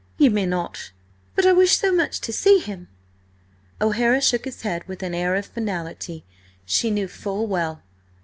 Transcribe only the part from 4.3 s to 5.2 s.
his head with an